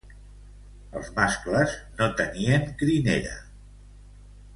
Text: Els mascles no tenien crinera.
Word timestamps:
Els 1.01 1.11
mascles 1.19 1.75
no 1.99 2.07
tenien 2.21 2.65
crinera. 2.81 3.37